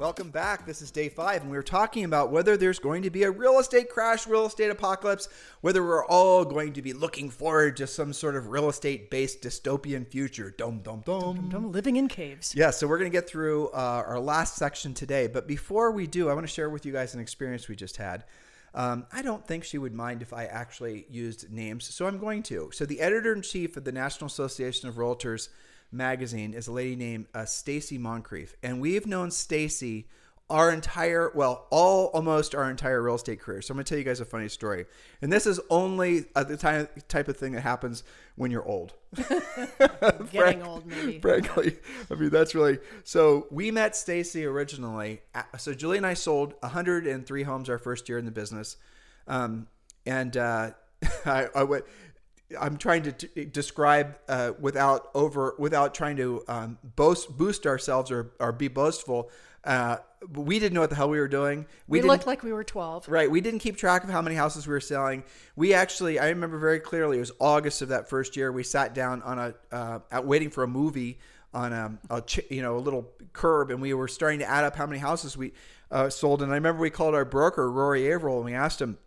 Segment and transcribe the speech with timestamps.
[0.00, 0.64] Welcome back.
[0.64, 3.30] This is day five, and we are talking about whether there's going to be a
[3.30, 5.28] real estate crash, real estate apocalypse,
[5.60, 9.42] whether we're all going to be looking forward to some sort of real estate based
[9.42, 10.54] dystopian future.
[10.56, 11.50] Dum, dum, dum.
[11.54, 12.54] I'm living in caves.
[12.54, 15.26] Yeah, so we're going to get through uh, our last section today.
[15.26, 17.98] But before we do, I want to share with you guys an experience we just
[17.98, 18.24] had.
[18.74, 22.42] Um, I don't think she would mind if I actually used names, so I'm going
[22.44, 22.70] to.
[22.72, 25.50] So, the editor in chief of the National Association of Realtors
[25.92, 30.06] magazine is a lady named uh, Stacey Moncrieff, and we've known Stacey
[30.48, 33.62] our entire well all almost our entire real estate career.
[33.62, 34.86] So i'm going to tell you guys a funny story.
[35.22, 38.02] And this is only uh, the type, type of thing that happens
[38.34, 38.94] when you're old.
[39.14, 41.18] Getting Frank, old maybe.
[41.22, 41.76] Frankly
[42.10, 45.20] i mean that's really so we met stacey originally
[45.58, 48.76] so julie and i sold 103 homes our first year in the business.
[49.26, 49.68] Um,
[50.06, 50.70] and uh,
[51.24, 51.84] I, I went
[52.58, 58.10] I'm trying to t- describe uh, without over without trying to um, boast boost ourselves
[58.10, 59.30] or, or be boastful.
[59.64, 59.98] Uh,
[60.34, 61.66] we didn't know what the hell we were doing.
[61.86, 63.08] We, we looked like we were 12.
[63.08, 63.30] Right.
[63.30, 65.24] We didn't keep track of how many houses we were selling.
[65.56, 68.52] We actually, I remember very clearly, it was August of that first year.
[68.52, 71.18] We sat down on a, uh, out waiting for a movie
[71.54, 74.76] on a, a, you know, a little curb and we were starting to add up
[74.76, 75.52] how many houses we
[75.90, 76.42] uh, sold.
[76.42, 78.98] And I remember we called our broker, Rory Averill, and we asked him,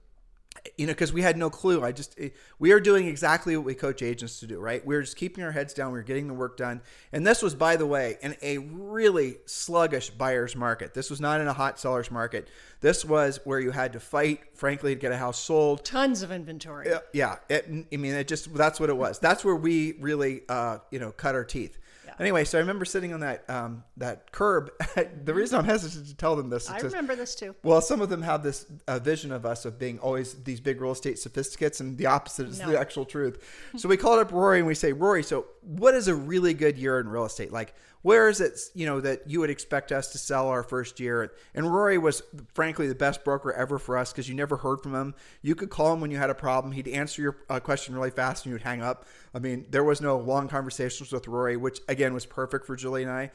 [0.78, 1.84] you know, because we had no clue.
[1.84, 4.86] I just, eh, we are doing exactly what we coach agents to do, right?
[4.86, 5.92] We are just keeping our heads down.
[5.92, 6.82] We are getting the work done.
[7.12, 10.94] And this was, by the way, in a really sluggish buyer's market.
[10.94, 12.48] This was not in a hot seller's market.
[12.80, 15.84] This was where you had to fight, frankly, to get a house sold.
[15.84, 16.88] Tons of inventory.
[17.14, 17.38] Yeah.
[17.50, 19.20] It, I mean, it just, that's what it was.
[19.20, 21.78] That's where we really, uh, you know, cut our teeth.
[22.20, 24.72] Anyway, so I remember sitting on that um, that curb.
[25.26, 27.56] the reason I'm hesitant to tell them this, I remember this too.
[27.64, 30.82] Well, some of them have this uh, vision of us of being always these big
[30.82, 32.72] real estate sophisticates, and the opposite is no.
[32.72, 33.44] the actual truth.
[33.76, 36.78] so we called up Rory and we say, Rory, so what is a really good
[36.78, 37.52] year in real estate?
[37.52, 41.00] Like, where is it, you know, that you would expect us to sell our first
[41.00, 41.32] year?
[41.56, 42.22] And Rory was,
[42.54, 45.16] frankly, the best broker ever for us because you never heard from him.
[45.42, 46.74] You could call him when you had a problem.
[46.74, 49.06] He'd answer your uh, question really fast and you'd hang up.
[49.34, 53.04] I mean, there was no long conversations with Rory, which again was perfect for Julie
[53.04, 53.32] and I.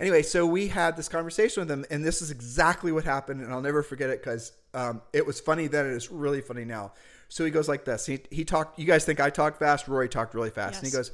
[0.00, 3.52] Anyway, so we had this conversation with him, and this is exactly what happened, and
[3.52, 5.86] I'll never forget it because um, it was funny then.
[5.86, 6.92] It is really funny now.
[7.28, 8.06] So he goes like this.
[8.06, 8.78] He, he talked.
[8.78, 9.88] You guys think I talk fast?
[9.88, 10.78] Rory talked really fast, yes.
[10.78, 11.10] and he goes,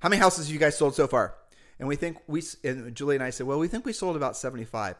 [0.00, 1.34] "How many houses have you guys sold so far?"
[1.78, 4.36] And we think we and Julie and I said, "Well, we think we sold about
[4.36, 4.96] seventy-five.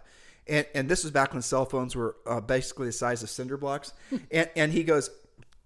[0.46, 3.56] And, and this was back when cell phones were uh, basically the size of cinder
[3.56, 3.92] blocks.
[4.30, 5.10] and, and he goes,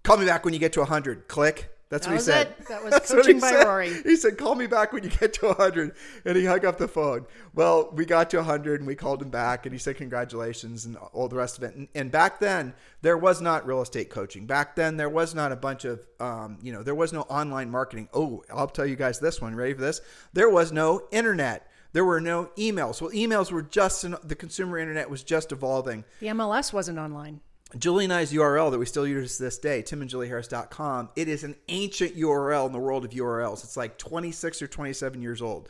[0.03, 1.71] "Call me back when you get to 100." Click.
[1.95, 2.47] That's that what he said.
[2.49, 2.67] It.
[2.67, 3.67] That was That's coaching by said.
[3.67, 4.03] Rory.
[4.03, 5.95] He said, "Call me back when you get to 100,"
[6.25, 7.25] and he hung up the phone.
[7.55, 10.97] Well, we got to 100, and we called him back, and he said, "Congratulations," and
[11.13, 11.77] all the rest of it.
[11.77, 14.45] And, and back then, there was not real estate coaching.
[14.45, 17.71] Back then, there was not a bunch of, um, you know, there was no online
[17.71, 18.09] marketing.
[18.13, 19.55] Oh, I'll tell you guys this one.
[19.55, 20.01] Ready for this?
[20.33, 21.71] There was no internet.
[21.93, 23.01] There were no emails.
[23.01, 26.05] Well, emails were just the consumer internet was just evolving.
[26.19, 27.41] The MLS wasn't online.
[27.79, 31.57] Julie and I's URL that we still use to this day, timandjulieharris.com, it is an
[31.69, 33.65] ancient URL in the world of URLs.
[33.65, 35.69] It's like 26 or 27 years old.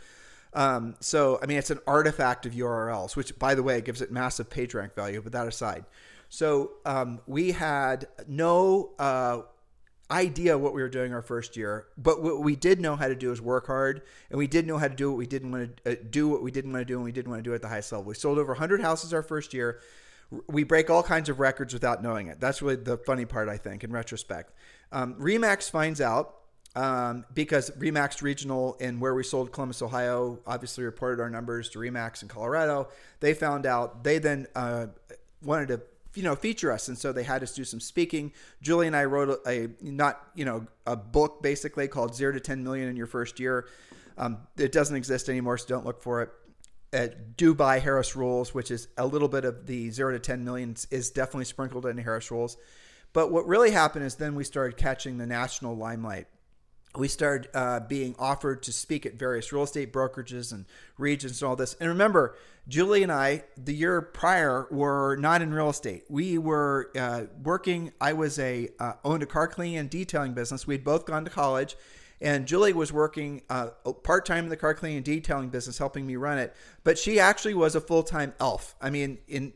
[0.52, 4.12] Um, so, I mean, it's an artifact of URLs, which, by the way, gives it
[4.12, 5.84] massive PageRank value, but that aside.
[6.28, 9.42] So, um, we had no uh,
[10.10, 13.16] idea what we were doing our first year, but what we did know how to
[13.16, 15.76] do is work hard, and we did know how to do what we didn't want
[15.84, 17.54] to uh, do, what we didn't want to do, and we didn't want to do
[17.54, 18.04] at the highest level.
[18.04, 19.80] We sold over 100 houses our first year
[20.46, 22.40] we break all kinds of records without knowing it.
[22.40, 24.52] That's really the funny part, I think, in retrospect.
[24.92, 26.34] Um, Remax finds out
[26.76, 31.78] um, because Remax Regional and where we sold Columbus, Ohio, obviously reported our numbers to
[31.78, 32.88] Remax in Colorado.
[33.20, 34.04] They found out.
[34.04, 34.86] They then uh,
[35.42, 35.80] wanted to
[36.14, 38.32] you know feature us and so they had us do some speaking
[38.62, 42.38] julie and i wrote a, a not you know a book basically called zero to
[42.38, 43.66] 10 million in your first year
[44.16, 46.30] um, it doesn't exist anymore so don't look for it
[46.94, 51.10] Dubai Harris rules, which is a little bit of the zero to 10 million, is
[51.10, 52.56] definitely sprinkled in Harris rules.
[53.12, 56.26] But what really happened is then we started catching the national limelight.
[56.96, 60.64] We started uh, being offered to speak at various real estate brokerages and
[60.96, 61.74] regions and all this.
[61.80, 62.36] And remember,
[62.68, 66.04] Julie and I, the year prior, were not in real estate.
[66.08, 67.92] We were uh, working.
[68.00, 70.68] I was a uh, owned a car cleaning and detailing business.
[70.68, 71.76] We'd both gone to college
[72.24, 73.66] And Julie was working uh,
[74.02, 76.56] part time in the car cleaning and detailing business, helping me run it.
[76.82, 78.74] But she actually was a full time elf.
[78.80, 79.52] I mean, in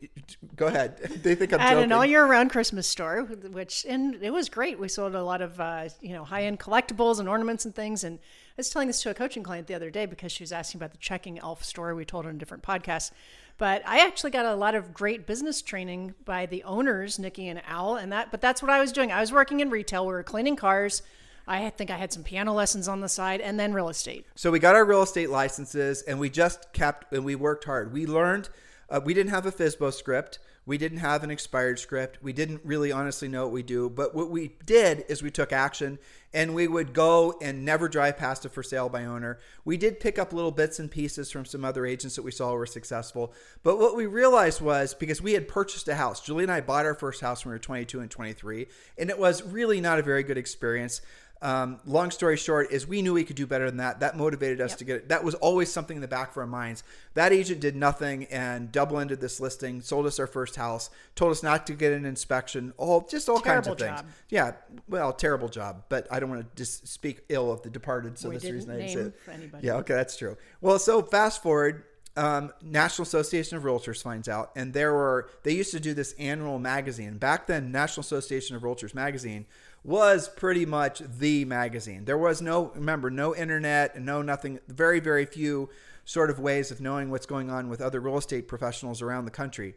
[0.55, 0.99] go ahead.
[1.23, 1.85] they think I'm at joking.
[1.85, 4.77] an all year round Christmas store, which and it was great.
[4.77, 8.03] We sold a lot of uh, you know high end collectibles and ornaments and things.
[8.03, 10.51] And I was telling this to a coaching client the other day because she was
[10.51, 13.13] asking about the checking elf story we told on a different podcast.
[13.57, 17.63] But I actually got a lot of great business training by the owners, Nikki and
[17.65, 18.29] Al, and that.
[18.29, 19.11] But that's what I was doing.
[19.11, 20.05] I was working in retail.
[20.05, 21.01] We were cleaning cars.
[21.49, 24.27] I think I had some piano lessons on the side, and then real estate.
[24.35, 27.91] So we got our real estate licenses, and we just kept and we worked hard.
[27.91, 28.49] We learned.
[28.87, 30.39] Uh, we didn't have a FSBO script.
[30.65, 32.19] We didn't have an expired script.
[32.21, 33.89] We didn't really honestly know what we do.
[33.89, 35.97] But what we did is we took action
[36.31, 39.39] and we would go and never drive past a for sale by owner.
[39.65, 42.53] We did pick up little bits and pieces from some other agents that we saw
[42.53, 43.33] were successful.
[43.63, 46.85] But what we realized was because we had purchased a house, Julie and I bought
[46.85, 48.67] our first house when we were 22 and 23,
[48.99, 51.01] and it was really not a very good experience.
[51.41, 54.01] Um, long story short is we knew we could do better than that.
[54.01, 54.77] That motivated us Yep.
[54.79, 55.09] to get it.
[55.09, 56.83] That was always something in the back of our minds.
[57.13, 61.31] That agent did nothing and double ended this listing, sold us our first house, told
[61.31, 64.13] us not to get an inspection, all just all kinds Terrible of things.
[64.27, 64.51] Yeah,
[64.89, 68.27] well, terrible job, but I don't want to just speak ill of the departed, so
[68.27, 69.31] We that's the reason I didn't say name it.
[69.33, 69.67] anybody.
[69.67, 70.35] Yeah, okay, that's true.
[70.59, 71.85] Well, so fast forward,
[72.17, 76.13] um, National Association of Realtors finds out, and there were they used to do this
[76.19, 77.17] annual magazine.
[77.17, 79.45] Back then, National Association of Realtors magazine
[79.83, 82.05] was pretty much the magazine.
[82.05, 84.59] There was no remember no internet no nothing.
[84.67, 85.69] Very very few
[86.05, 89.31] sort of ways of knowing what's going on with other real estate professionals around the
[89.31, 89.75] country,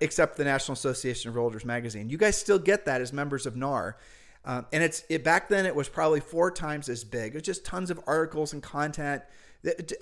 [0.00, 2.10] except the National Association of Realtors magazine.
[2.10, 3.96] You guys still get that as members of NAR.
[4.44, 7.34] Um, and it's it back then it was probably four times as big.
[7.34, 9.22] It's just tons of articles and content.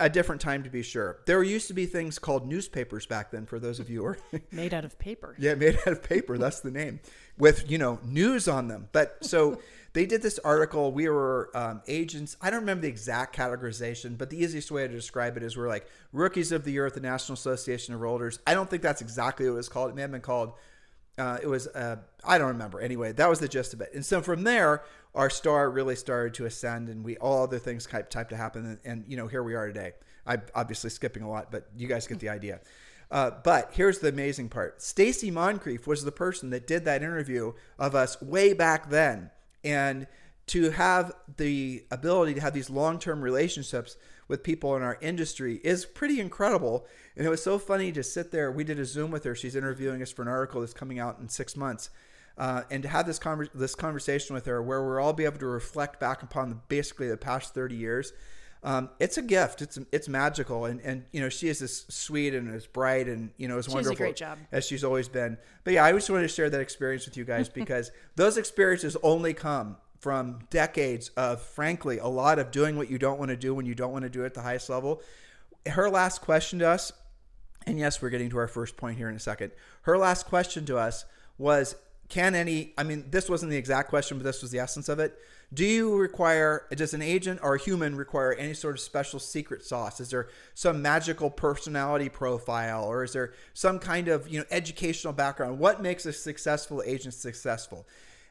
[0.00, 1.21] A different time to be sure.
[1.27, 3.47] There used to be things called newspapers back then.
[3.47, 4.19] For those of you who are
[4.50, 5.37] Made out of paper.
[5.39, 6.37] yeah, made out of paper.
[6.37, 6.99] That's the name
[7.39, 8.89] with you know news on them.
[8.91, 9.61] But so
[9.93, 10.91] they did this article.
[10.91, 12.37] We were um, agents.
[12.41, 15.69] I don't remember the exact categorization, but the easiest way to describe it is we're
[15.69, 18.41] like rookies of the year at the National Association of Realtors.
[18.45, 19.91] I don't think that's exactly what it was called.
[19.91, 20.55] It may have been called.
[21.19, 22.81] Uh, it was uh, I don't remember.
[22.81, 23.91] Anyway, that was the gist of it.
[23.94, 24.82] And so from there,
[25.14, 28.64] our star really started to ascend, and we all other things type type to happen.
[28.64, 29.93] And, and you know here we are today.
[30.26, 32.61] I'm obviously skipping a lot, but you guys get the idea.
[33.11, 37.53] Uh, but here's the amazing part: Stacey Moncrieff was the person that did that interview
[37.79, 39.31] of us way back then,
[39.62, 40.06] and
[40.47, 43.97] to have the ability to have these long-term relationships
[44.29, 46.87] with people in our industry is pretty incredible.
[47.17, 48.51] And it was so funny to sit there.
[48.51, 49.35] We did a Zoom with her.
[49.35, 51.91] She's interviewing us for an article that's coming out in six months.
[52.39, 55.39] Uh, and to have this conver- this conversation with her, where we'll all be able
[55.39, 58.15] to reflect back upon the, basically the past thirty years,
[58.65, 59.61] um, it's a gift.
[59.61, 63.33] It's it's magical, and and you know she is as sweet and as bright and
[63.37, 64.39] you know as a wonderful great job.
[64.53, 65.37] as she's always been.
[65.65, 68.97] But yeah, I just wanted to share that experience with you guys because those experiences
[69.03, 73.37] only come from decades of, frankly, a lot of doing what you don't want to
[73.37, 75.00] do when you don't want to do it at the highest level.
[75.64, 76.90] Her last question to us,
[77.66, 79.52] and yes, we're getting to our first point here in a second.
[79.82, 81.04] Her last question to us
[81.38, 81.76] was
[82.08, 84.99] Can any, I mean, this wasn't the exact question, but this was the essence of
[84.99, 85.16] it.
[85.54, 89.64] Do you require, does an agent or a human require any sort of special secret
[89.64, 90.00] sauce?
[90.00, 95.12] Is there some magical personality profile or is there some kind of, you know, educational
[95.12, 95.60] background?
[95.60, 97.87] What makes a successful agent successful?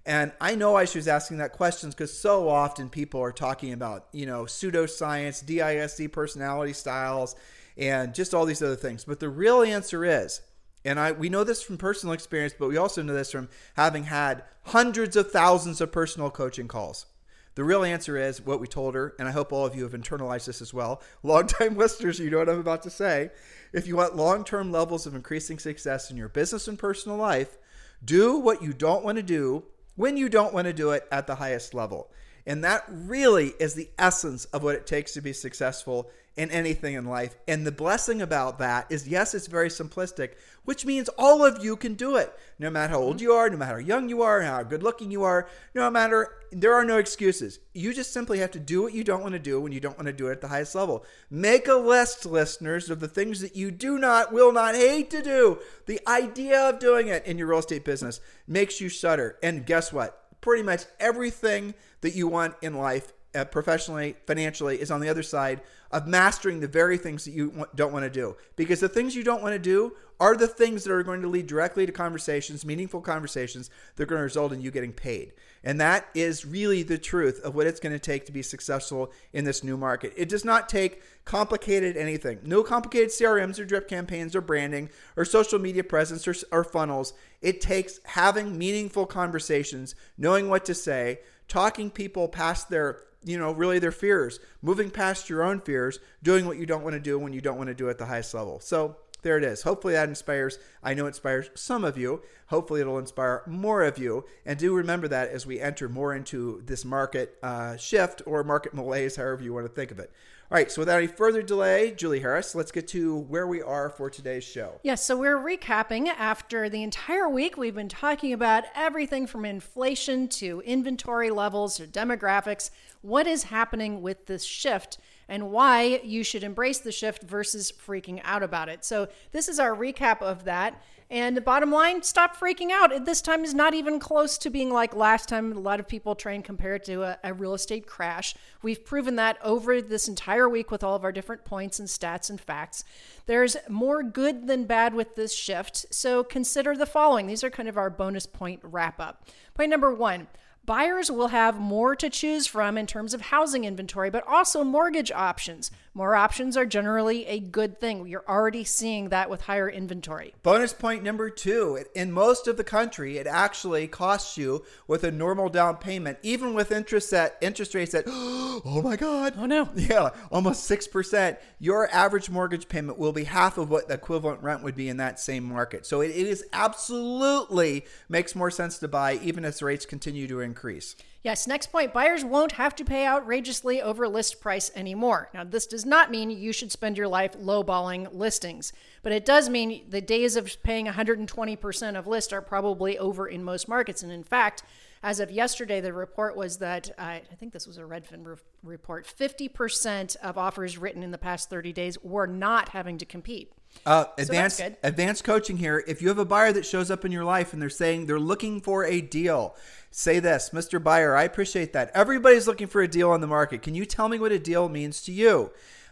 [0.05, 4.07] And I know I was asking that question because so often people are talking about,
[4.11, 7.35] you know, pseudoscience, DISC personality styles,
[7.77, 9.03] and just all these other things.
[9.03, 10.41] But the real answer is,
[10.83, 14.05] and I we know this from personal experience, but we also know this from having
[14.05, 17.05] had hundreds of thousands of personal coaching calls.
[17.53, 19.91] The real answer is what we told her, and I hope all of you have
[19.91, 21.01] internalized this as well.
[21.23, 23.29] Longtime listeners, you know what I'm about to say.
[23.71, 27.57] If you want long term levels of increasing success in your business and personal life,
[28.03, 31.27] do what you don't want to do when you don't want to do it at
[31.27, 32.09] the highest level.
[32.45, 36.93] And that really is the essence of what it takes to be successful in anything
[36.93, 37.35] in life.
[37.47, 41.75] And the blessing about that is yes, it's very simplistic, which means all of you
[41.75, 42.33] can do it.
[42.57, 43.23] No matter how old mm-hmm.
[43.23, 46.35] you are, no matter how young you are, how good looking you are, no matter,
[46.51, 47.59] there are no excuses.
[47.73, 49.97] You just simply have to do what you don't want to do when you don't
[49.97, 51.05] want to do it at the highest level.
[51.29, 55.21] Make a list, listeners, of the things that you do not, will not, hate to
[55.21, 55.59] do.
[55.85, 59.37] The idea of doing it in your real estate business makes you shudder.
[59.43, 60.17] And guess what?
[60.39, 65.23] Pretty much everything that you want in life uh, professionally, financially, is on the other
[65.23, 68.35] side of mastering the very things that you don't want to do.
[68.55, 71.27] Because the things you don't want to do are the things that are going to
[71.27, 75.33] lead directly to conversations, meaningful conversations that are going to result in you getting paid.
[75.63, 79.11] And that is really the truth of what it's going to take to be successful
[79.33, 80.13] in this new market.
[80.15, 82.39] It does not take complicated anything.
[82.43, 87.13] No complicated CRMs or drip campaigns or branding or social media presence or, or funnels.
[87.41, 93.51] It takes having meaningful conversations, knowing what to say, talking people past their you know,
[93.51, 97.19] really their fears, moving past your own fears, doing what you don't want to do
[97.19, 98.59] when you don't want to do at the highest level.
[98.59, 99.63] So there it is.
[99.63, 100.57] Hopefully that inspires.
[100.83, 102.21] I know it inspires some of you.
[102.47, 104.25] Hopefully it'll inspire more of you.
[104.45, 108.73] And do remember that as we enter more into this market uh, shift or market
[108.73, 110.11] malaise, however you want to think of it.
[110.51, 113.89] All right, so without any further delay, Julie Harris, let's get to where we are
[113.89, 114.81] for today's show.
[114.83, 117.55] Yes, so we're recapping after the entire week.
[117.55, 122.69] We've been talking about everything from inflation to inventory levels to demographics.
[123.01, 124.97] What is happening with this shift?
[125.31, 128.83] And why you should embrace the shift versus freaking out about it.
[128.83, 130.83] So, this is our recap of that.
[131.09, 133.05] And the bottom line, stop freaking out.
[133.05, 135.51] This time is not even close to being like last time.
[135.51, 138.33] A lot of people try and compare it to a, a, real estate crash.
[138.61, 142.29] We've proven that over this entire week with all of our different points and stats
[142.29, 142.85] and facts.
[143.25, 145.85] There's more good than bad with this shift.
[145.93, 147.27] So consider the following.
[147.27, 149.25] These are kind of our bonus point wrap up.
[149.53, 150.27] Point number one
[150.71, 155.11] Buyers will have more to choose from in terms of housing inventory, but also mortgage
[155.11, 155.69] options.
[155.93, 158.07] More options are generally a good thing.
[158.07, 160.33] You're already seeing that with higher inventory.
[160.41, 165.11] Bonus point number two in most of the country, it actually costs you with a
[165.11, 169.67] normal down payment, even with interest at interest rates at oh my god, oh no,
[169.75, 171.37] yeah, almost six percent.
[171.59, 174.95] Your average mortgage payment will be half of what the equivalent rent would be in
[174.97, 175.85] that same market.
[175.85, 180.39] So it, it is absolutely makes more sense to buy, even as rates continue to
[180.39, 180.95] increase.
[181.23, 185.29] Yes, next point buyers won't have to pay outrageously over list price anymore.
[185.35, 188.73] Now, this does not mean you should spend your life lowballing listings,
[189.03, 193.43] but it does mean the days of paying 120% of list are probably over in
[193.43, 194.01] most markets.
[194.01, 194.63] And in fact,
[195.03, 198.35] as of yesterday, the report was that uh, I think this was a Redfin re-
[198.63, 203.51] report 50% of offers written in the past 30 days were not having to compete.
[203.85, 205.83] Uh, advanced so advanced coaching here.
[205.87, 208.19] If you have a buyer that shows up in your life and they're saying they're
[208.19, 209.55] looking for a deal,
[209.89, 210.81] say this, Mr.
[210.81, 211.89] Buyer, I appreciate that.
[211.95, 213.63] Everybody's looking for a deal on the market.
[213.63, 215.51] Can you tell me what a deal means to you?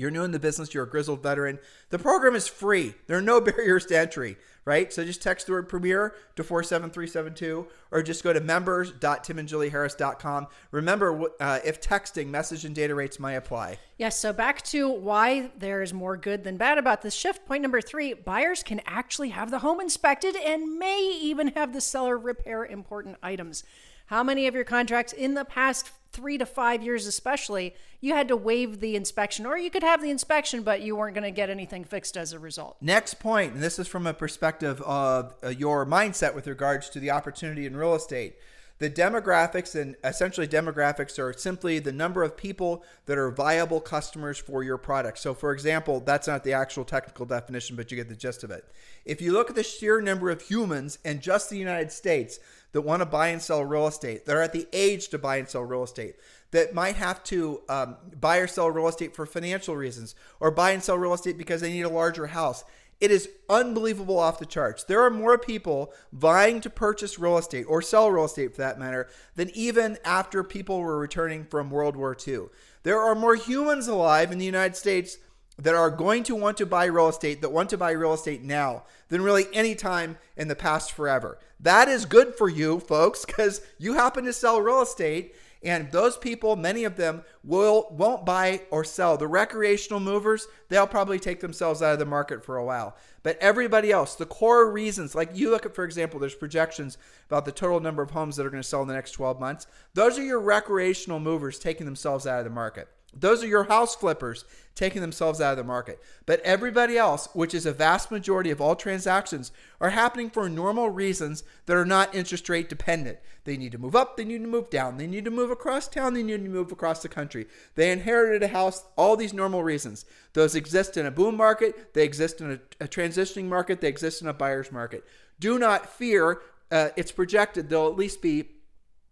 [0.00, 1.58] you're new in the business, you're a grizzled veteran,
[1.90, 2.94] the program is free.
[3.06, 4.92] There are no barriers to entry right?
[4.92, 10.46] So just text the word premier to 47372 or just go to members.timandjulieharris.com.
[10.70, 13.78] Remember, uh, if texting, message and data rates may apply.
[13.98, 17.44] Yes, so back to why there is more good than bad about this shift.
[17.46, 21.80] Point number three buyers can actually have the home inspected and may even have the
[21.80, 23.64] seller repair important items.
[24.06, 28.28] How many of your contracts in the past three to five years, especially, you had
[28.28, 31.30] to waive the inspection, or you could have the inspection, but you weren't going to
[31.30, 32.76] get anything fixed as a result.
[32.80, 37.00] Next point, and this is from a perspective of uh, your mindset with regards to
[37.00, 38.36] the opportunity in real estate.
[38.80, 44.38] The demographics and essentially demographics are simply the number of people that are viable customers
[44.38, 45.18] for your product.
[45.18, 48.50] So, for example, that's not the actual technical definition, but you get the gist of
[48.50, 48.64] it.
[49.04, 52.40] If you look at the sheer number of humans in just the United States
[52.72, 55.36] that want to buy and sell real estate, that are at the age to buy
[55.36, 56.16] and sell real estate,
[56.50, 60.70] that might have to um, buy or sell real estate for financial reasons, or buy
[60.72, 62.64] and sell real estate because they need a larger house.
[63.00, 64.84] It is unbelievable off the charts.
[64.84, 68.78] There are more people vying to purchase real estate or sell real estate for that
[68.78, 72.48] matter than even after people were returning from World War II.
[72.82, 75.16] There are more humans alive in the United States
[75.62, 78.42] that are going to want to buy real estate, that want to buy real estate
[78.42, 81.38] now, than really any time in the past forever.
[81.58, 85.34] That is good for you, folks, because you happen to sell real estate.
[85.62, 89.18] And those people, many of them, will won't buy or sell.
[89.18, 92.96] The recreational movers, they'll probably take themselves out of the market for a while.
[93.22, 97.44] But everybody else, the core reasons, like you look at, for example, there's projections about
[97.44, 99.66] the total number of homes that are going to sell in the next 12 months.
[99.92, 102.88] Those are your recreational movers taking themselves out of the market.
[103.12, 106.00] Those are your house flippers taking themselves out of the market.
[106.26, 110.88] But everybody else, which is a vast majority of all transactions, are happening for normal
[110.88, 113.18] reasons that are not interest rate dependent.
[113.44, 115.88] They need to move up, they need to move down, they need to move across
[115.88, 117.46] town, they need to move across the country.
[117.74, 120.04] They inherited a house, all these normal reasons.
[120.32, 124.22] Those exist in a boom market, they exist in a, a transitioning market, they exist
[124.22, 125.04] in a buyer's market.
[125.38, 126.40] Do not fear.
[126.70, 128.48] Uh, it's projected there'll at least be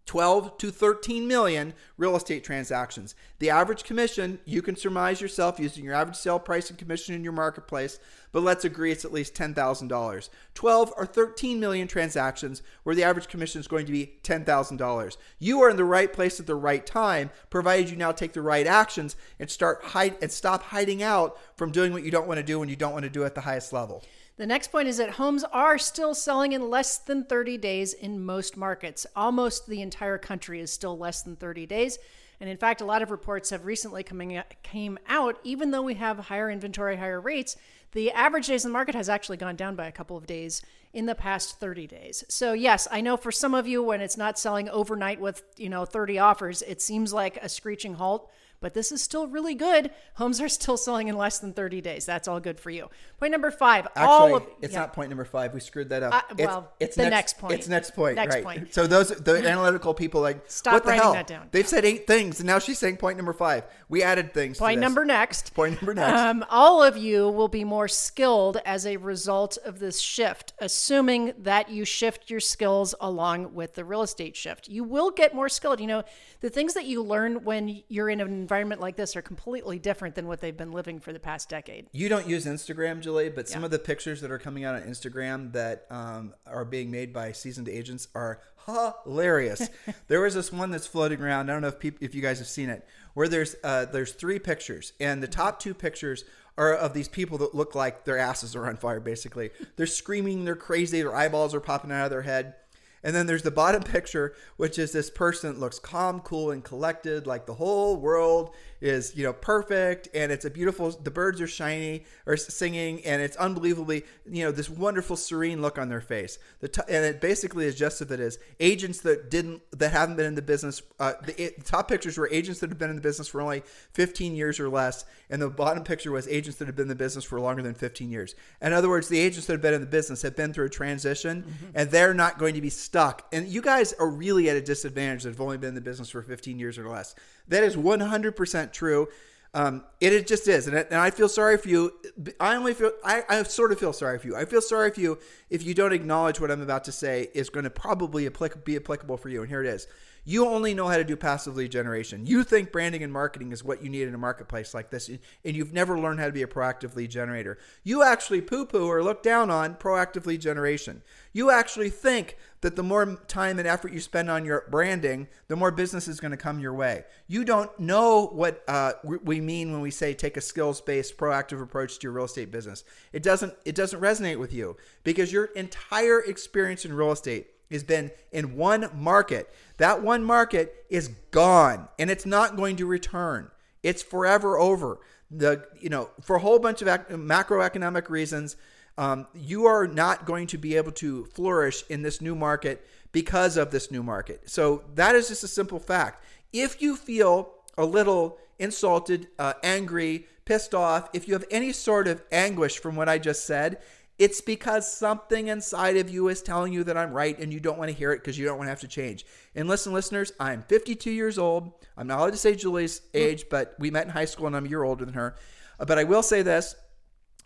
[0.05, 3.13] 12 to 13 million real estate transactions.
[3.37, 7.23] The average commission, you can surmise yourself using your average sale price and commission in
[7.23, 7.99] your marketplace,
[8.31, 10.29] but let's agree it's at least $10,000.
[10.55, 15.17] 12 or 13 million transactions where the average commission is going to be $10,000.
[15.37, 18.41] You are in the right place at the right time, provided you now take the
[18.41, 22.39] right actions and start hide and stop hiding out from doing what you don't want
[22.39, 24.03] to do when you don't want to do at the highest level.
[24.39, 28.23] The next point is that homes are still selling in less than 30 days in
[28.23, 29.05] most markets.
[29.13, 31.99] Almost the entire country is still less than 30 days.
[32.39, 35.37] And in fact, a lot of reports have recently coming came out.
[35.43, 37.57] Even though we have higher inventory, higher rates,
[37.91, 40.61] the average days in the market has actually gone down by a couple of days
[40.93, 42.23] in the past 30 days.
[42.29, 45.67] So yes, I know for some of you, when it's not selling overnight with you
[45.67, 49.91] know 30 offers, it seems like a screeching halt but this is still really good.
[50.15, 52.05] Homes are still selling in less than 30 days.
[52.05, 52.89] That's all good for you.
[53.17, 53.87] Point number five.
[53.95, 54.79] Actually, all of, it's yeah.
[54.81, 55.53] not point number five.
[55.53, 56.13] We screwed that up.
[56.13, 57.53] Uh, well, it's, it's the next, next, point.
[57.53, 58.15] It's next point.
[58.15, 58.43] Next right.
[58.43, 58.73] point.
[58.73, 61.13] So those the analytical people like stop what the writing hell?
[61.13, 61.47] that down.
[61.51, 63.63] They've said eight things, and now she's saying point number five.
[63.87, 64.57] We added things.
[64.57, 65.53] Point number next.
[65.53, 66.19] Point number next.
[66.19, 71.33] Um, all of you will be more skilled as a result of this shift, assuming
[71.39, 74.67] that you shift your skills along with the real estate shift.
[74.67, 75.79] You will get more skilled.
[75.79, 76.03] You know,
[76.41, 80.15] the things that you learn when you're in an environment like this are completely different
[80.15, 81.85] than what they've been living for the past decade.
[81.91, 83.65] You don't use Instagram, Julie, but some yeah.
[83.65, 87.31] of the pictures that are coming out on Instagram that um, are being made by
[87.31, 89.69] seasoned agents are hilarious.
[90.07, 91.51] there was this one that's floating around.
[91.51, 94.13] I don't know if people, if you guys have seen it, where there's uh, there's
[94.13, 96.25] three pictures, and the top two pictures
[96.57, 98.99] are of these people that look like their asses are on fire.
[98.99, 102.55] Basically, they're screaming, they're crazy, their eyeballs are popping out of their head.
[103.03, 106.63] And then there's the bottom picture, which is this person that looks calm, cool, and
[106.63, 111.41] collected, like the whole world is you know perfect and it's a beautiful the birds
[111.41, 116.01] are shiny or singing and it's unbelievably you know this wonderful serene look on their
[116.01, 119.91] face the t- and it basically is just as it is agents that didn't that
[119.91, 122.89] haven't been in the business uh, the, the top pictures were agents that have been
[122.89, 126.57] in the business for only 15 years or less and the bottom picture was agents
[126.59, 129.19] that have been in the business for longer than 15 years in other words the
[129.19, 131.65] agents that have been in the business have been through a transition mm-hmm.
[131.75, 135.21] and they're not going to be stuck and you guys are really at a disadvantage
[135.21, 137.13] that have only been in the business for 15 years or less
[137.47, 139.07] that is 100% true.
[139.53, 141.91] Um, it, it just is, and, it, and I feel sorry for you.
[142.39, 144.35] I only feel I, I sort of feel sorry for you.
[144.35, 145.17] I feel sorry for you
[145.49, 148.29] if you don't acknowledge what I'm about to say is going to probably
[148.63, 149.41] be applicable for you.
[149.41, 149.87] And here it is:
[150.29, 152.27] you only know how to do passive lead generation.
[152.27, 155.19] You think branding and marketing is what you need in a marketplace like this, and
[155.55, 157.57] you've never learned how to be a proactive lead generator.
[157.83, 161.01] You actually poo poo or look down on proactive lead generation.
[161.33, 165.55] You actually think that the more time and effort you spend on your branding, the
[165.55, 167.05] more business is going to come your way.
[167.25, 171.97] You don't know what uh, we mean when we say take a skills-based, proactive approach
[171.97, 172.83] to your real estate business.
[173.13, 173.55] It doesn't.
[173.65, 178.55] It doesn't resonate with you because your entire experience in real estate has been in
[178.55, 179.53] one market.
[179.77, 183.51] That one market is gone and it's not going to return.
[183.83, 184.99] It's forever over.
[185.31, 188.55] The you know for a whole bunch of macroeconomic reasons,
[188.97, 193.57] um, you are not going to be able to flourish in this new market because
[193.57, 194.49] of this new market.
[194.49, 196.23] So that is just a simple fact.
[196.51, 202.07] If you feel a little insulted, uh, angry, pissed off, if you have any sort
[202.07, 203.77] of anguish from what I just said,
[204.19, 207.79] it's because something inside of you is telling you that I'm right and you don't
[207.79, 209.25] want to hear it because you don't want to have to change.
[209.55, 211.71] And listen, listeners, I'm 52 years old.
[211.97, 214.65] I'm not allowed to say Julie's age, but we met in high school and I'm
[214.65, 215.35] a year older than her.
[215.79, 216.75] But I will say this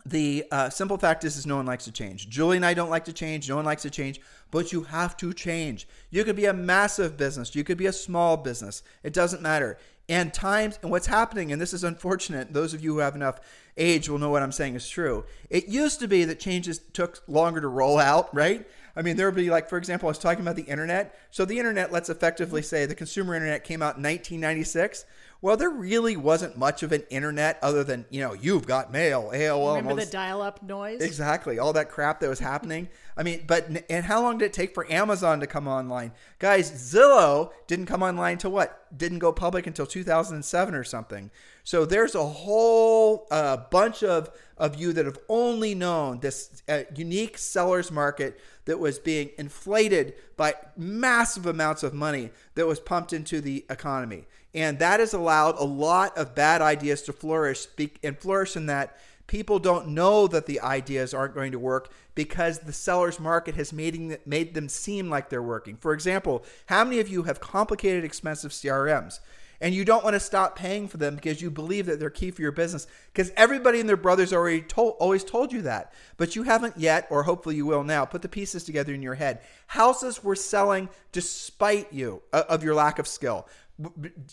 [0.05, 2.27] the uh, simple fact is, is no one likes to change.
[2.27, 3.47] Julie and I don't like to change.
[3.47, 4.19] No one likes to change,
[4.51, 5.87] but you have to change.
[6.09, 7.55] You could be a massive business.
[7.55, 8.83] You could be a small business.
[9.03, 9.77] It doesn't matter.
[10.09, 12.51] And times and what's happening, and this is unfortunate.
[12.51, 13.39] Those of you who have enough
[13.77, 15.23] age will know what I'm saying is true.
[15.49, 18.67] It used to be that changes took longer to roll out, right?
[18.95, 21.17] I mean, there would be like, for example, I was talking about the internet.
[21.31, 25.05] So the internet, let's effectively say the consumer internet came out in 1996.
[25.43, 29.29] Well, there really wasn't much of an internet other than, you know, you've got mail,
[29.33, 29.75] AOL.
[29.75, 31.01] Remember the dial up noise?
[31.01, 31.59] Exactly.
[31.59, 32.87] All that crap that was happening.
[33.17, 36.13] I mean, but, and how long did it take for Amazon to come online?
[36.39, 38.85] Guys, Zillow didn't come online until what?
[38.97, 41.29] Didn't go public until 2007 or something.
[41.65, 46.83] So there's a whole uh, bunch of, of you that have only known this uh,
[46.95, 53.11] unique seller's market that was being inflated by massive amounts of money that was pumped
[53.11, 54.25] into the economy.
[54.53, 57.67] And that has allowed a lot of bad ideas to flourish
[58.03, 62.59] and flourish in that people don't know that the ideas aren't going to work because
[62.59, 65.75] the seller's market has made, made them seem like they're working.
[65.77, 69.19] For example, how many of you have complicated, expensive CRMs?
[69.63, 72.31] and you don't want to stop paying for them because you believe that they're key
[72.31, 76.35] for your business because everybody and their brothers already told always told you that but
[76.35, 79.39] you haven't yet or hopefully you will now put the pieces together in your head
[79.67, 83.47] houses were selling despite you uh, of your lack of skill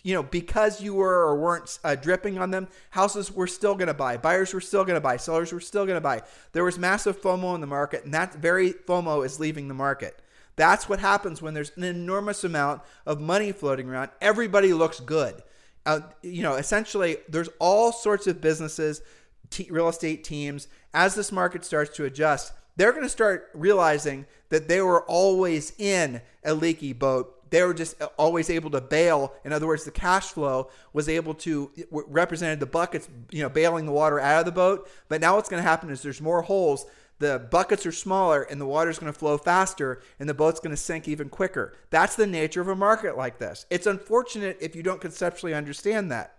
[0.03, 3.88] you know, because you were or weren't uh, dripping on them, houses were still going
[3.88, 4.16] to buy.
[4.16, 5.16] Buyers were still going to buy.
[5.16, 6.22] Sellers were still going to buy.
[6.53, 10.20] There was massive FOMO in the market, and that very FOMO is leaving the market.
[10.57, 14.11] That's what happens when there's an enormous amount of money floating around.
[14.20, 15.42] Everybody looks good.
[15.87, 19.00] Uh, you know, essentially, there's all sorts of businesses,
[19.48, 20.68] t- real estate teams.
[20.92, 25.72] As this market starts to adjust, they're going to start realizing that they were always
[25.79, 29.34] in a leaky boat they were just always able to bail.
[29.44, 33.86] In other words, the cash flow was able to represented the buckets, you know, bailing
[33.86, 34.88] the water out of the boat.
[35.08, 36.86] But now what's going to happen is there's more holes.
[37.18, 40.70] The buckets are smaller and the water's going to flow faster and the boat's going
[40.70, 41.74] to sink even quicker.
[41.90, 43.66] That's the nature of a market like this.
[43.68, 46.36] It's unfortunate if you don't conceptually understand that.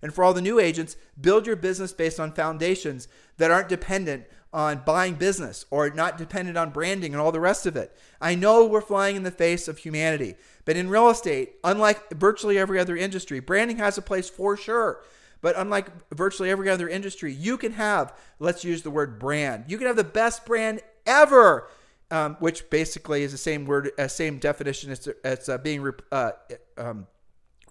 [0.00, 4.24] And for all the new agents, build your business based on foundations that aren't dependent
[4.52, 7.96] on buying business or not dependent on branding and all the rest of it.
[8.20, 10.34] I know we're flying in the face of humanity,
[10.64, 15.02] but in real estate, unlike virtually every other industry, branding has a place for sure.
[15.40, 19.64] But unlike virtually every other industry, you can have, let's use the word brand.
[19.68, 21.68] You can have the best brand ever,
[22.10, 26.32] um, which basically is the same word, uh, same definition as, as uh, being uh,
[26.78, 27.08] um,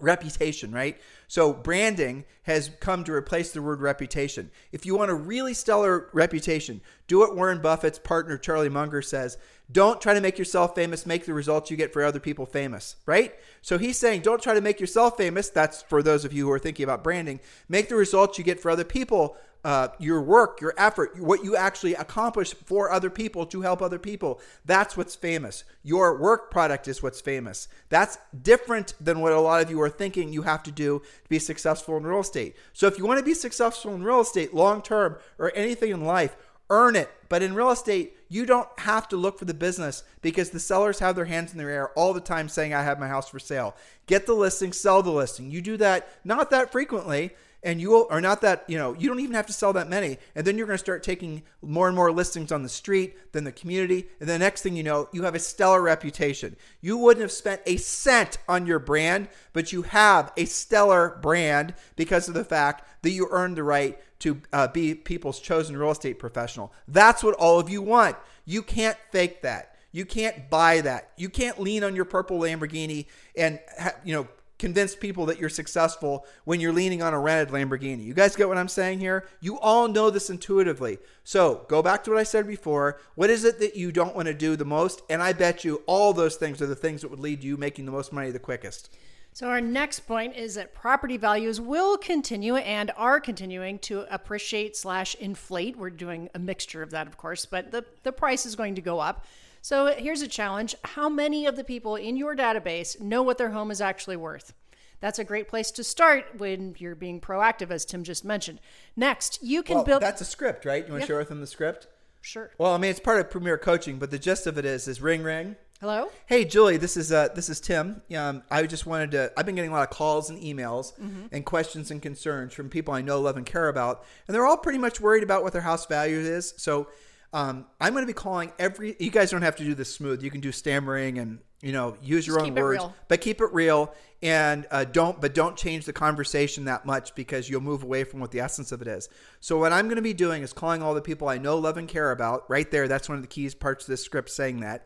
[0.01, 0.99] reputation, right?
[1.27, 4.51] So branding has come to replace the word reputation.
[4.71, 9.37] If you want a really stellar reputation, do what Warren Buffett's partner Charlie Munger says.
[9.71, 12.97] Don't try to make yourself famous, make the results you get for other people famous,
[13.05, 13.33] right?
[13.61, 15.49] So he's saying don't try to make yourself famous.
[15.49, 17.39] That's for those of you who are thinking about branding.
[17.69, 21.55] Make the results you get for other people uh, your work, your effort, what you
[21.55, 24.39] actually accomplish for other people to help other people.
[24.65, 25.63] That's what's famous.
[25.83, 27.67] Your work product is what's famous.
[27.89, 31.29] That's different than what a lot of you are thinking you have to do to
[31.29, 32.55] be successful in real estate.
[32.73, 36.03] So if you want to be successful in real estate long term or anything in
[36.05, 36.35] life,
[36.71, 37.11] earn it.
[37.29, 40.99] But in real estate, you don't have to look for the business because the sellers
[40.99, 43.39] have their hands in their air all the time saying, I have my house for
[43.39, 43.75] sale.
[44.07, 45.51] Get the listing, sell the listing.
[45.51, 47.31] You do that not that frequently
[47.63, 50.17] and you are not that, you know, you don't even have to sell that many.
[50.35, 53.43] And then you're going to start taking more and more listings on the street, then
[53.43, 54.07] the community.
[54.19, 56.55] And the next thing you know, you have a stellar reputation.
[56.81, 61.75] You wouldn't have spent a cent on your brand, but you have a stellar brand
[61.95, 65.91] because of the fact that you earned the right to uh, be people's chosen real
[65.91, 66.73] estate professional.
[66.87, 68.15] That's what all of you want.
[68.45, 69.75] You can't fake that.
[69.91, 71.11] You can't buy that.
[71.17, 73.59] You can't lean on your purple Lamborghini and
[74.03, 74.27] you know
[74.61, 78.05] convince people that you're successful when you're leaning on a rented Lamborghini.
[78.05, 79.25] You guys get what I'm saying here?
[79.41, 80.99] You all know this intuitively.
[81.23, 82.99] So go back to what I said before.
[83.15, 85.01] What is it that you don't want to do the most?
[85.09, 87.85] And I bet you all those things are the things that would lead you making
[87.85, 88.95] the most money the quickest.
[89.33, 94.75] So, our next point is that property values will continue and are continuing to appreciate
[94.75, 95.77] slash inflate.
[95.77, 98.81] We're doing a mixture of that, of course, but the, the price is going to
[98.81, 99.25] go up.
[99.61, 103.51] So, here's a challenge How many of the people in your database know what their
[103.51, 104.53] home is actually worth?
[104.99, 108.59] That's a great place to start when you're being proactive, as Tim just mentioned.
[108.95, 110.01] Next, you can well, build.
[110.01, 110.85] That's a script, right?
[110.85, 111.87] You want to share with them the script?
[112.21, 112.51] Sure.
[112.59, 115.01] Well, I mean, it's part of Premier Coaching, but the gist of it is, is
[115.01, 115.55] ring, ring.
[115.79, 116.09] Hello?
[116.27, 118.03] Hey Julie, this is uh, this is Tim.
[118.15, 119.31] Um, I just wanted to.
[119.35, 120.93] I've been getting a lot of calls and emails
[121.31, 124.57] and questions and concerns from people I know, love, and care about, and they're all
[124.57, 126.53] pretty much worried about what their house value is.
[126.57, 126.87] So
[127.33, 128.95] um, I'm going to be calling every.
[128.99, 130.21] You guys don't have to do this smooth.
[130.21, 133.53] You can do stammering and you know use your Just own words, but keep it
[133.53, 135.19] real and uh, don't.
[135.21, 138.73] But don't change the conversation that much because you'll move away from what the essence
[138.73, 139.07] of it is.
[139.39, 141.77] So what I'm going to be doing is calling all the people I know, love,
[141.77, 142.49] and care about.
[142.49, 144.85] Right there, that's one of the keys parts of this script saying that.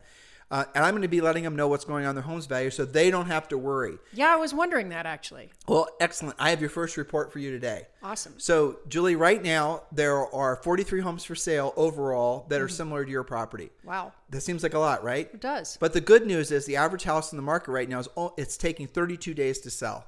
[0.50, 2.70] Uh, and I'm going to be letting them know what's going on their home's value
[2.70, 3.98] so they don't have to worry.
[4.12, 5.50] Yeah, I was wondering that actually.
[5.66, 6.36] Well, excellent.
[6.38, 7.88] I have your first report for you today.
[8.02, 8.34] Awesome.
[8.38, 13.10] So, Julie, right now there are 43 homes for sale overall that are similar to
[13.10, 13.70] your property.
[13.84, 14.12] Wow.
[14.30, 15.28] That seems like a lot, right?
[15.32, 15.76] It does.
[15.80, 18.56] But the good news is the average house in the market right now is it's
[18.56, 20.06] taking 32 days to sell.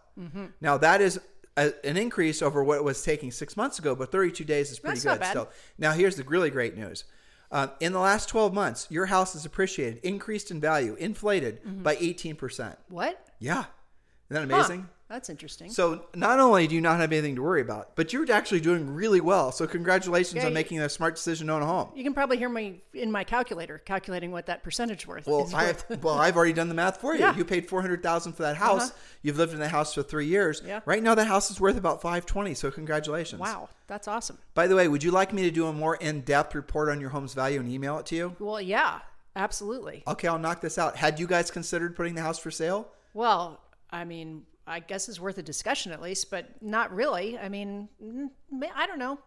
[0.60, 1.20] Now that is
[1.56, 4.78] a, an increase over what it was taking six months ago, but 32 days is
[4.78, 5.48] pretty That's good still.
[5.78, 7.04] Now here's the really great news.
[7.50, 11.96] Uh, in the last 12 months, your house has appreciated, increased in value, inflated by
[11.96, 12.76] 18%.
[12.88, 13.26] What?
[13.38, 13.64] Yeah.
[14.30, 14.88] Isn't that Huh.
[15.08, 15.70] That's interesting.
[15.70, 18.92] So not only do you not have anything to worry about, but you're actually doing
[18.94, 19.52] really well.
[19.52, 21.88] So congratulations Yeah, on you- making a smart decision to own a home.
[21.94, 25.54] You can probably hear me in my calculator calculating what that percentage worth Well, is
[25.54, 25.86] I worth.
[26.02, 27.20] well, I've already done the math for you.
[27.20, 27.34] Yeah.
[27.34, 28.90] You paid four hundred thousand for that house.
[28.90, 28.98] Uh-huh.
[29.22, 30.60] You've lived in the house for three years.
[30.64, 30.80] Yeah.
[30.84, 32.52] Right now, the house is worth about five twenty.
[32.52, 33.40] So congratulations.
[33.40, 34.36] wow, that's awesome.
[34.52, 37.00] By the way, would you like me to do a more in depth report on
[37.00, 38.36] your home's value and email it to you?
[38.38, 38.98] Well, yeah,
[39.36, 40.02] absolutely.
[40.06, 40.96] Okay, I'll knock this out.
[40.96, 42.88] Had you guys considered putting the house for sale?
[43.14, 47.38] Well, I mean, I guess it's worth a discussion at least, but not really.
[47.38, 48.28] I mean, mm,
[48.74, 49.18] I don't know.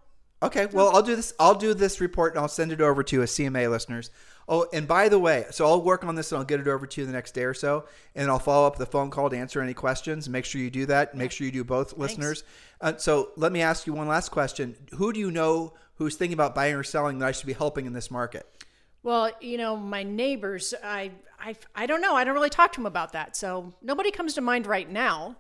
[0.44, 1.34] Okay, well, I'll do this.
[1.40, 4.10] I'll do this report and I'll send it over to you as CMA listeners.
[4.50, 6.88] Oh, and by the way, so I'll work on this and I'll get it over
[6.88, 9.38] to you the next day or so, and I'll follow up the phone call to
[9.38, 10.28] answer any questions.
[10.28, 11.16] Make sure you do that.
[11.16, 12.44] Make sure you do both, listeners.
[12.80, 16.34] Uh, so let me ask you one last question: Who do you know who's thinking
[16.34, 18.48] about buying or selling that I should be helping in this market?
[19.04, 22.16] Well, you know, my neighbors, I, I, I don't know.
[22.16, 25.38] I don't really talk to them about that, so nobody comes to mind right now.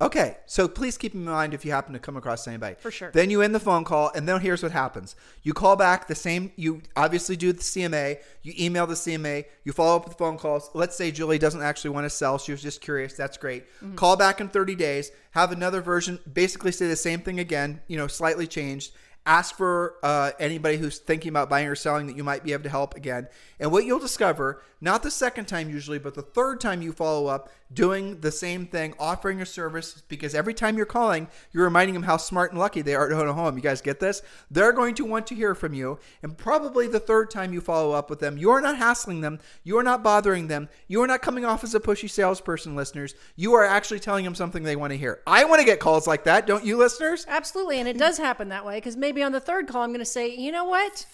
[0.00, 2.76] Okay, so please keep in mind if you happen to come across anybody.
[2.78, 3.10] For sure.
[3.10, 5.16] Then you end the phone call, and then here's what happens.
[5.42, 9.72] You call back the same, you obviously do the CMA, you email the CMA, you
[9.72, 10.70] follow up with phone calls.
[10.72, 13.14] Let's say Julie doesn't actually want to sell, she was just curious.
[13.14, 13.64] That's great.
[13.82, 13.96] Mm-hmm.
[13.96, 17.96] Call back in 30 days, have another version, basically say the same thing again, you
[17.96, 18.92] know, slightly changed.
[19.28, 22.62] Ask for uh, anybody who's thinking about buying or selling that you might be able
[22.62, 23.28] to help again.
[23.60, 27.26] And what you'll discover, not the second time usually, but the third time you follow
[27.26, 31.92] up, doing the same thing, offering a service, because every time you're calling, you're reminding
[31.92, 33.56] them how smart and lucky they are to own a home.
[33.56, 34.22] You guys get this?
[34.50, 35.98] They're going to want to hear from you.
[36.22, 39.82] And probably the third time you follow up with them, you're not hassling them, you're
[39.82, 43.14] not bothering them, you are not coming off as a pushy salesperson, listeners.
[43.36, 45.20] You are actually telling them something they want to hear.
[45.26, 47.26] I want to get calls like that, don't you, listeners?
[47.28, 50.00] Absolutely, and it does happen that way because maybe on the third call, I'm going
[50.00, 51.06] to say, you know what?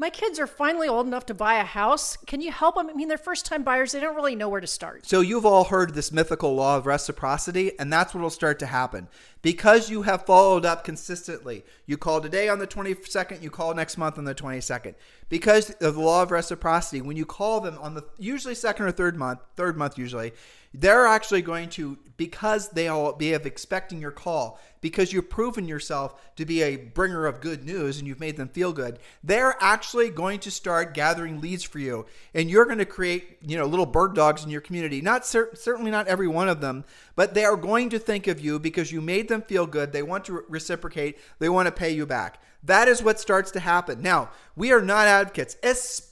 [0.00, 2.16] My kids are finally old enough to buy a house.
[2.18, 2.88] Can you help them?
[2.88, 3.90] I mean, they're first time buyers.
[3.90, 5.04] They don't really know where to start.
[5.04, 8.66] So you've all heard this mythical law of reciprocity, and that's what will start to
[8.66, 9.08] happen.
[9.42, 11.64] Because you have followed up consistently.
[11.84, 14.94] You call today on the 22nd, you call next month on the 22nd.
[15.28, 18.92] Because of the law of reciprocity, when you call them on the usually second or
[18.92, 20.32] third month, third month usually,
[20.74, 26.20] They're actually going to, because they'll be of expecting your call, because you've proven yourself
[26.36, 30.10] to be a bringer of good news and you've made them feel good, they're actually
[30.10, 32.06] going to start gathering leads for you.
[32.34, 35.00] And you're going to create, you know, little bird dogs in your community.
[35.00, 36.84] Not cer- certainly not every one of them,
[37.16, 39.92] but they are going to think of you because you made them feel good.
[39.92, 42.42] They want to re- reciprocate, they want to pay you back.
[42.62, 44.02] That is what starts to happen.
[44.02, 46.08] Now, we are not advocates, especially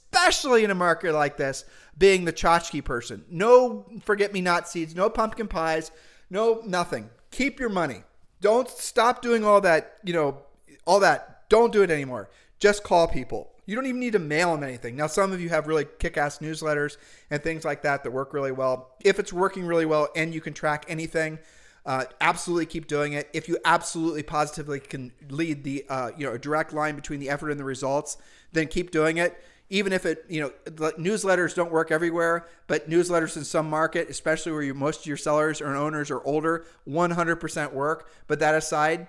[0.64, 1.64] in a market like this,
[1.96, 3.24] being the tchotchke person.
[3.30, 5.90] No forget me not seeds, no pumpkin pies,
[6.30, 7.10] no nothing.
[7.30, 8.02] Keep your money.
[8.40, 10.38] Don't stop doing all that, you know,
[10.86, 11.48] all that.
[11.48, 12.28] Don't do it anymore.
[12.58, 13.52] Just call people.
[13.66, 14.94] You don't even need to mail them anything.
[14.94, 16.96] Now, some of you have really kick ass newsletters
[17.30, 18.92] and things like that that work really well.
[19.04, 21.40] If it's working really well and you can track anything,
[21.84, 23.28] uh, absolutely keep doing it.
[23.32, 27.28] If you absolutely positively can lead the uh, you know a direct line between the
[27.28, 28.16] effort and the results,
[28.52, 29.40] then keep doing it.
[29.68, 30.52] Even if it you know
[30.92, 35.16] newsletters don't work everywhere, but newsletters in some market, especially where you, most of your
[35.16, 38.08] sellers or owners are older, 100% work.
[38.26, 39.08] But that aside,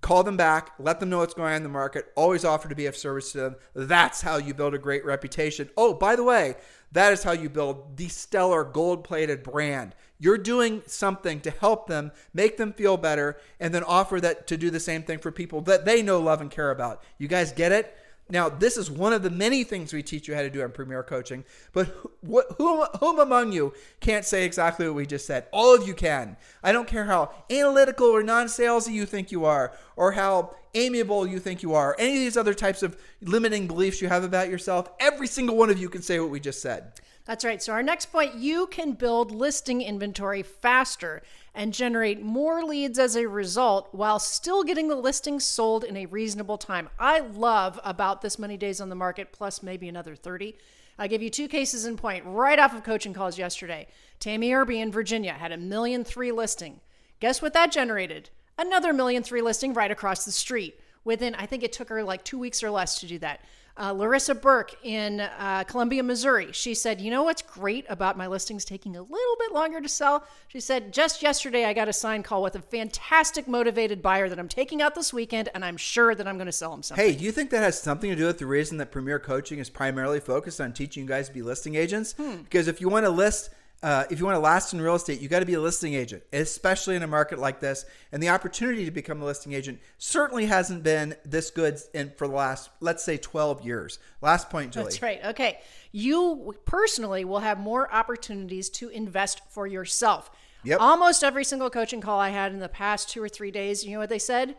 [0.00, 2.74] call them back, let them know what's going on in the market, always offer to
[2.74, 3.56] be of service to them.
[3.74, 5.70] That's how you build a great reputation.
[5.76, 6.56] Oh, by the way,
[6.92, 9.94] that is how you build the stellar gold plated brand.
[10.18, 14.56] You're doing something to help them, make them feel better, and then offer that to
[14.56, 17.02] do the same thing for people that they know, love, and care about.
[17.18, 17.96] You guys get it?
[18.30, 20.70] Now, this is one of the many things we teach you how to do in
[20.70, 21.86] Premier Coaching, but
[22.30, 25.46] wh- whom, whom among you can't say exactly what we just said?
[25.50, 26.36] All of you can.
[26.62, 31.26] I don't care how analytical or non salesy you think you are, or how amiable
[31.26, 34.24] you think you are, or any of these other types of limiting beliefs you have
[34.24, 34.90] about yourself.
[35.00, 36.92] Every single one of you can say what we just said.
[37.24, 37.62] That's right.
[37.62, 41.22] So, our next point you can build listing inventory faster
[41.58, 46.06] and generate more leads as a result while still getting the listing sold in a
[46.06, 46.88] reasonable time.
[47.00, 50.56] I love about this many days on the market, plus maybe another 30.
[51.00, 53.88] I give you two cases in point right off of coaching calls yesterday.
[54.20, 56.78] Tammy Irby in Virginia had a million three listing.
[57.18, 58.30] Guess what that generated?
[58.56, 60.78] Another million three listing right across the street.
[61.02, 63.40] Within, I think it took her like two weeks or less to do that.
[63.80, 66.48] Uh, Larissa Burke in uh, Columbia, Missouri.
[66.52, 69.88] She said, You know what's great about my listings taking a little bit longer to
[69.88, 70.24] sell?
[70.48, 74.38] She said, Just yesterday, I got a sign call with a fantastic motivated buyer that
[74.38, 77.04] I'm taking out this weekend, and I'm sure that I'm going to sell him something.
[77.04, 79.60] Hey, do you think that has something to do with the reason that Premier Coaching
[79.60, 82.12] is primarily focused on teaching you guys to be listing agents?
[82.12, 82.38] Hmm.
[82.38, 83.50] Because if you want to list,
[83.82, 85.94] uh, if you want to last in real estate, you got to be a listing
[85.94, 87.84] agent, especially in a market like this.
[88.10, 92.26] And the opportunity to become a listing agent certainly hasn't been this good in, for
[92.26, 94.00] the last, let's say, 12 years.
[94.20, 94.86] Last point, Julie.
[94.86, 95.24] That's right.
[95.26, 95.60] Okay.
[95.92, 100.30] You personally will have more opportunities to invest for yourself.
[100.64, 100.80] Yep.
[100.80, 103.92] Almost every single coaching call I had in the past two or three days, you
[103.92, 104.56] know what they said?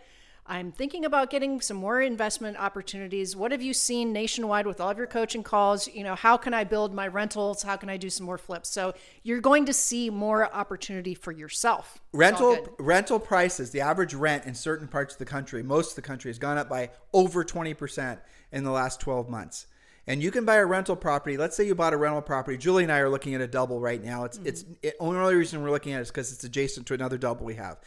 [0.49, 3.35] I'm thinking about getting some more investment opportunities.
[3.35, 5.87] What have you seen nationwide with all of your coaching calls?
[5.87, 7.61] You know, how can I build my rentals?
[7.61, 8.69] How can I do some more flips?
[8.69, 12.01] So you're going to see more opportunity for yourself.
[12.13, 16.01] Rental rental prices the average rent in certain parts of the country most of the
[16.01, 18.17] country has gone up by over 20%
[18.51, 19.67] in the last 12 months
[20.07, 22.83] and you can buy a rental property let's say you bought a rental property julie
[22.83, 24.73] and i are looking at a double right now it's it's mm-hmm.
[24.81, 27.55] it, only reason we're looking at it is because it's adjacent to another double we
[27.55, 27.77] have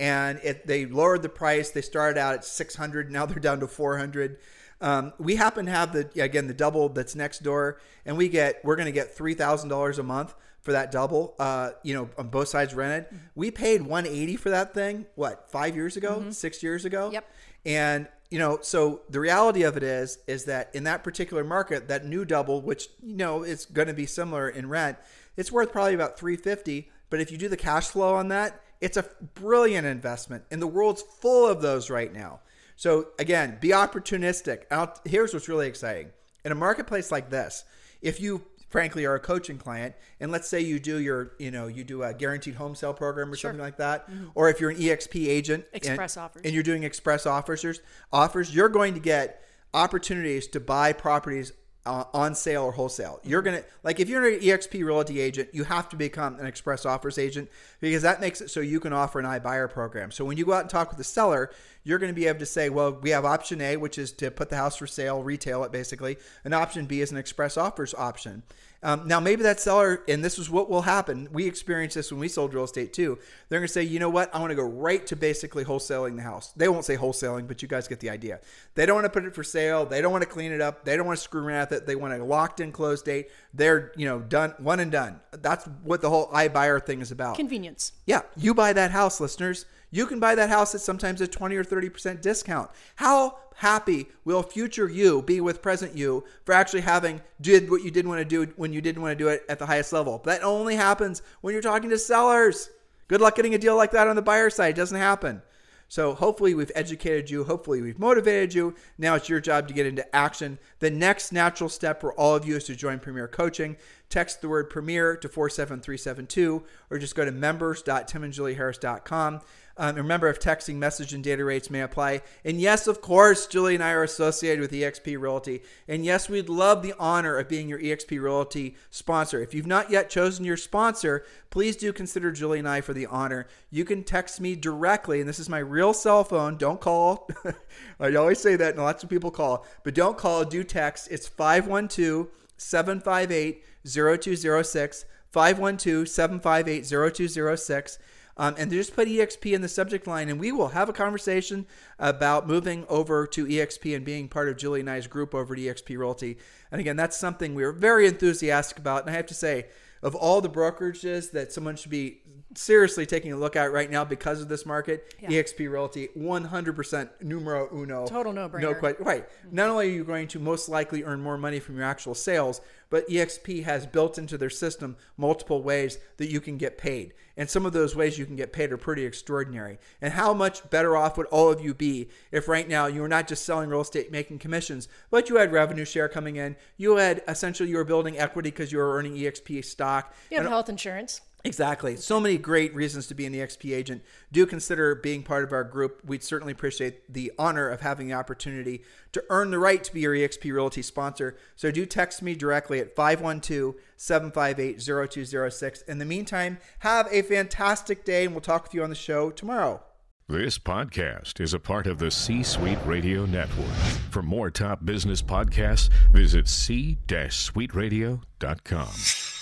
[0.00, 3.68] and it, they lowered the price they started out at 600 now they're down to
[3.68, 4.38] 400
[4.80, 8.64] um, we happen to have the again the double that's next door and we get
[8.64, 12.48] we're going to get $3000 a month for that double, uh, you know, on both
[12.48, 13.06] sides rented.
[13.34, 15.06] We paid 180 for that thing.
[15.14, 17.10] What five years ago, six years ago?
[17.12, 17.30] Yep.
[17.64, 21.88] And you know, so the reality of it is, is that in that particular market,
[21.88, 24.98] that new double, which you know is going to be similar in rent,
[25.36, 26.90] it's worth probably about 350.
[27.08, 30.66] But if you do the cash flow on that, it's a brilliant investment, and the
[30.66, 32.40] world's full of those right now.
[32.76, 34.62] So again, be opportunistic.
[34.70, 36.10] I'll, here's what's really exciting
[36.44, 37.64] in a marketplace like this.
[38.00, 41.66] If you frankly are a coaching client and let's say you do your you know
[41.66, 44.28] you do a guaranteed home sale program or something like that mm-hmm.
[44.36, 46.42] or if you're an exp agent and- Express offers.
[46.44, 47.80] and you're doing express offers
[48.12, 49.42] offers you're going to get
[49.74, 51.52] opportunities to buy properties
[51.86, 53.20] uh, on sale or wholesale.
[53.24, 56.84] You're gonna like if you're an exp realty agent you have to become an express
[56.84, 60.10] offers agent because that makes it so you can offer an iBuyer program.
[60.10, 61.50] So when you go out and talk with the seller
[61.82, 64.30] you're going to be able to say well we have option a which is to
[64.30, 66.18] put the house for sale retail it basically.
[66.44, 68.42] And option b is an express offers option
[68.82, 71.28] um, now, maybe that seller, and this is what will happen.
[71.32, 73.18] We experienced this when we sold real estate too.
[73.48, 74.34] They're going to say, you know what?
[74.34, 76.52] I want to go right to basically wholesaling the house.
[76.56, 78.40] They won't say wholesaling, but you guys get the idea.
[78.74, 79.84] They don't want to put it for sale.
[79.84, 80.84] They don't want to clean it up.
[80.84, 81.86] They don't want to screw around with method.
[81.86, 83.30] They want a locked in close date.
[83.52, 85.20] They're, you know, done, one and done.
[85.32, 87.36] That's what the whole iBuyer thing is about.
[87.36, 87.92] Convenience.
[88.06, 89.66] Yeah, you buy that house, listeners.
[89.90, 92.70] You can buy that house at sometimes a 20 or 30% discount.
[92.96, 97.90] How happy will future you be with present you for actually having did what you
[97.90, 100.18] didn't want to do when you didn't want to do it at the highest level?
[100.24, 102.70] That only happens when you're talking to sellers.
[103.08, 104.70] Good luck getting a deal like that on the buyer side.
[104.70, 105.42] It doesn't happen.
[105.90, 107.42] So hopefully we've educated you.
[107.42, 108.76] Hopefully we've motivated you.
[108.96, 110.60] Now it's your job to get into action.
[110.78, 113.76] The next natural step for all of you is to join Premier Coaching.
[114.08, 119.40] Text the word Premier to 47372 or just go to members.timandjulieharris.com.
[119.80, 122.20] Um, remember, if texting message and data rates may apply.
[122.44, 125.62] And yes, of course, Julie and I are associated with eXp Realty.
[125.88, 129.40] And yes, we'd love the honor of being your eXp Realty sponsor.
[129.40, 133.06] If you've not yet chosen your sponsor, please do consider Julie and I for the
[133.06, 133.46] honor.
[133.70, 136.58] You can text me directly, and this is my real cell phone.
[136.58, 137.30] Don't call.
[137.98, 140.44] I always say that, and lots of people call, but don't call.
[140.44, 141.08] Do text.
[141.10, 142.28] It's 512
[142.58, 145.06] 758 0206.
[145.32, 147.98] 512 758 0206.
[148.36, 151.66] Um, and just put EXP in the subject line, and we will have a conversation
[151.98, 155.60] about moving over to EXP and being part of Julie and I's group over at
[155.60, 156.38] EXP Realty.
[156.70, 159.02] And again, that's something we're very enthusiastic about.
[159.02, 159.66] And I have to say,
[160.02, 162.20] of all the brokerages that someone should be
[162.54, 165.28] seriously taking a look at right now because of this market, Yeah.
[165.42, 168.06] EXP Realty, 100% numero uno.
[168.06, 168.62] Total no-brainer.
[168.62, 169.04] No question.
[169.04, 169.28] Right.
[169.52, 172.60] Not only are you going to most likely earn more money from your actual sales,
[172.90, 177.14] but EXP has built into their system multiple ways that you can get paid.
[177.36, 179.78] And some of those ways you can get paid are pretty extraordinary.
[180.02, 183.08] And how much better off would all of you be if right now you were
[183.08, 186.96] not just selling real estate making commissions, but you had revenue share coming in, you
[186.96, 190.14] had essentially you were building equity because you were earning EXP stock.
[190.30, 191.22] You have and health insurance.
[191.42, 191.96] Exactly.
[191.96, 194.02] So many great reasons to be an EXP agent.
[194.30, 196.02] Do consider being part of our group.
[196.04, 198.82] We'd certainly appreciate the honor of having the opportunity
[199.12, 201.38] to earn the right to be your EXP Realty sponsor.
[201.56, 205.80] So do text me directly at 512 758 0206.
[205.82, 209.30] In the meantime, have a fantastic day, and we'll talk with you on the show
[209.30, 209.82] tomorrow.
[210.28, 213.74] This podcast is a part of the C Suite Radio Network.
[214.10, 219.39] For more top business podcasts, visit c-suiteradio.com.